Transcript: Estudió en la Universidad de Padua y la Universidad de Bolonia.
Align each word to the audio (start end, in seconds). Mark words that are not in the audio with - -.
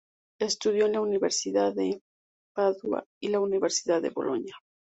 Estudió 0.39 0.87
en 0.87 0.93
la 0.93 1.01
Universidad 1.01 1.75
de 1.75 2.01
Padua 2.55 3.05
y 3.19 3.27
la 3.27 3.39
Universidad 3.39 4.01
de 4.01 4.09
Bolonia. 4.09 4.55